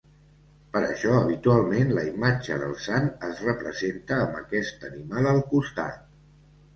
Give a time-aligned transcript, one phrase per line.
[0.75, 6.01] Per això habitualment la imatge del sant es representa amb aquest animal al costat.